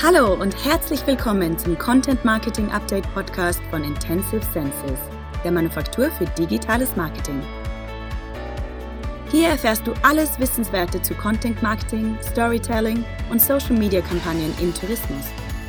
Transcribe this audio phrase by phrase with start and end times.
[0.00, 5.00] Hallo und herzlich willkommen zum Content Marketing Update Podcast von Intensive Senses,
[5.42, 7.42] der Manufaktur für digitales Marketing.
[9.28, 15.24] Hier erfährst du alles Wissenswerte zu Content Marketing, Storytelling und Social Media Kampagnen im Tourismus.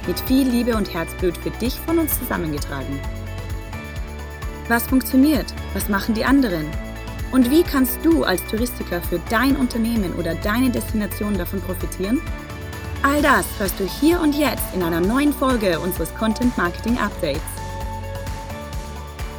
[0.05, 3.00] Mit viel Liebe und Herzblut für dich von uns zusammengetragen.
[4.68, 5.52] Was funktioniert?
[5.73, 6.68] Was machen die anderen?
[7.32, 12.21] Und wie kannst du als Touristiker für dein Unternehmen oder deine Destination davon profitieren?
[13.02, 17.41] All das hörst du hier und jetzt in einer neuen Folge unseres Content Marketing Updates.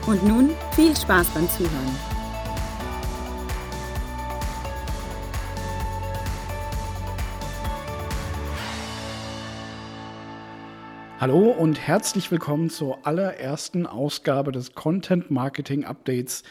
[0.07, 1.97] Und nun viel Spaß beim Zuhören.
[11.21, 16.45] Hallo und herzlich willkommen zur allerersten Ausgabe des Content Marketing Updates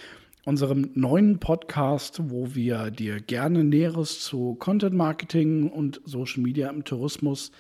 [0.49, 6.84] unserem neuen Podcast, wo wir dir gerne Näheres zu Content Marketing und Social Media im
[6.84, 7.52] Tourismus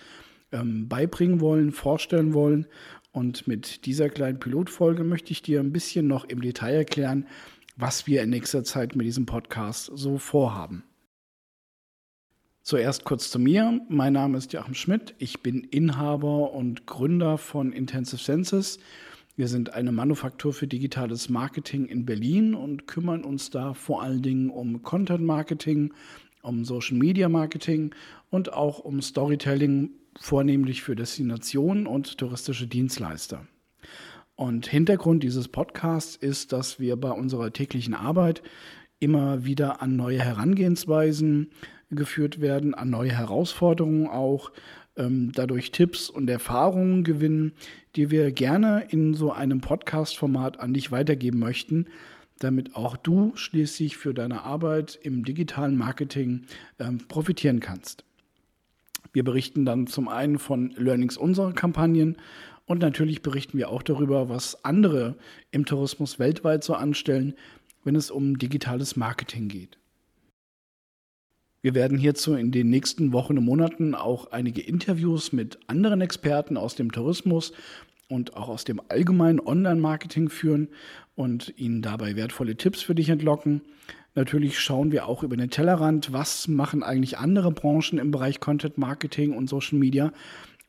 [0.51, 2.65] ähm, beibringen wollen, vorstellen wollen.
[3.11, 7.27] Und mit dieser kleinen Pilotfolge möchte ich dir ein bisschen noch im Detail erklären,
[7.75, 10.83] was wir in nächster Zeit mit diesem Podcast so vorhaben.
[12.63, 13.81] Zuerst kurz zu mir.
[13.87, 15.13] Mein Name ist Joachim Schmidt.
[15.19, 18.79] Ich bin Inhaber und Gründer von Intensive Senses.
[19.39, 24.21] Wir sind eine Manufaktur für digitales Marketing in Berlin und kümmern uns da vor allen
[24.21, 25.93] Dingen um Content Marketing,
[26.41, 27.95] um Social Media Marketing
[28.29, 33.47] und auch um Storytelling, vornehmlich für Destinationen und touristische Dienstleister.
[34.35, 38.43] Und Hintergrund dieses Podcasts ist, dass wir bei unserer täglichen Arbeit
[38.99, 41.51] immer wieder an neue Herangehensweisen
[41.89, 44.51] geführt werden, an neue Herausforderungen auch,
[44.99, 47.53] ähm, dadurch Tipps und Erfahrungen gewinnen,
[47.95, 51.87] die wir gerne in so einem Podcast-Format an dich weitergeben möchten,
[52.37, 56.43] damit auch du schließlich für deine Arbeit im digitalen Marketing
[56.79, 58.03] ähm, profitieren kannst.
[59.11, 62.17] Wir berichten dann zum einen von Learnings unserer Kampagnen
[62.65, 65.15] und natürlich berichten wir auch darüber, was andere
[65.49, 67.33] im Tourismus weltweit so anstellen,
[67.83, 69.79] wenn es um digitales Marketing geht.
[71.61, 76.55] Wir werden hierzu in den nächsten Wochen und Monaten auch einige Interviews mit anderen Experten
[76.55, 77.51] aus dem Tourismus
[78.07, 80.69] und auch aus dem allgemeinen Online-Marketing führen
[81.15, 83.61] und Ihnen dabei wertvolle Tipps für dich entlocken.
[84.15, 88.77] Natürlich schauen wir auch über den Tellerrand, was machen eigentlich andere Branchen im Bereich Content
[88.77, 90.13] Marketing und Social Media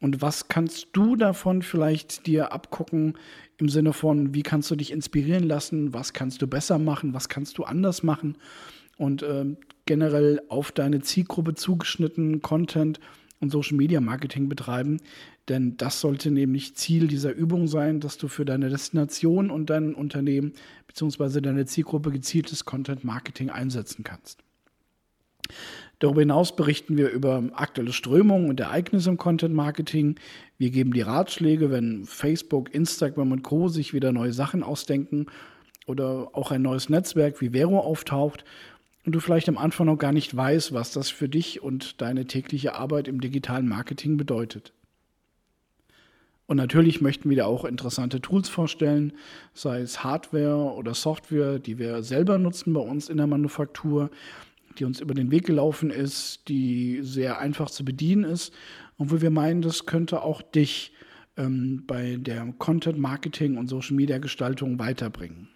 [0.01, 3.17] und was kannst du davon vielleicht dir abgucken
[3.59, 7.29] im Sinne von, wie kannst du dich inspirieren lassen, was kannst du besser machen, was
[7.29, 8.37] kannst du anders machen
[9.01, 9.47] und äh,
[9.87, 13.01] generell auf deine Zielgruppe zugeschnitten Content
[13.41, 14.99] und Social Media Marketing betreiben.
[15.49, 19.95] Denn das sollte nämlich Ziel dieser Übung sein, dass du für deine Destination und dein
[19.95, 20.53] Unternehmen
[20.87, 21.41] bzw.
[21.41, 24.45] deine Zielgruppe gezieltes Content Marketing einsetzen kannst.
[25.99, 30.17] Darüber hinaus berichten wir über aktuelle Strömungen und Ereignisse im Content Marketing.
[30.59, 33.69] Wir geben die Ratschläge, wenn Facebook, Instagram und Co.
[33.69, 35.27] sich wieder neue Sachen ausdenken
[35.87, 38.45] oder auch ein neues Netzwerk wie Vero auftaucht
[39.05, 42.27] und du vielleicht am Anfang noch gar nicht weißt, was das für dich und deine
[42.27, 44.73] tägliche Arbeit im digitalen Marketing bedeutet.
[46.47, 49.13] Und natürlich möchten wir dir auch interessante Tools vorstellen,
[49.55, 54.11] sei es Hardware oder Software, die wir selber nutzen bei uns in der Manufaktur,
[54.79, 58.53] die uns über den Weg gelaufen ist, die sehr einfach zu bedienen ist
[58.97, 60.93] und wo wir meinen, das könnte auch dich
[61.37, 65.49] ähm, bei der Content Marketing und Social Media Gestaltung weiterbringen.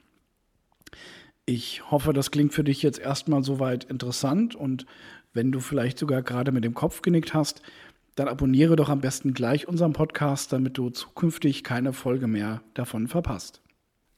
[1.46, 4.86] Ich hoffe, das klingt für dich jetzt erstmal soweit interessant und
[5.34, 7.60] wenn du vielleicht sogar gerade mit dem Kopf genickt hast,
[8.14, 13.08] dann abonniere doch am besten gleich unseren Podcast, damit du zukünftig keine Folge mehr davon
[13.08, 13.60] verpasst.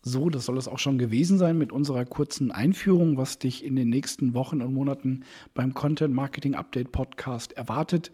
[0.02, 3.74] So, das soll es auch schon gewesen sein mit unserer kurzen Einführung, was dich in
[3.74, 8.12] den nächsten Wochen und Monaten beim Content Marketing Update Podcast erwartet.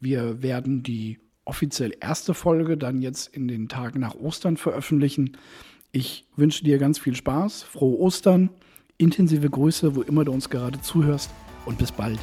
[0.00, 5.36] Wir werden die offiziell erste Folge dann jetzt in den Tagen nach Ostern veröffentlichen.
[5.90, 8.50] Ich wünsche dir ganz viel Spaß, frohe Ostern,
[8.98, 11.30] intensive Grüße, wo immer du uns gerade zuhörst
[11.64, 12.18] und bis bald.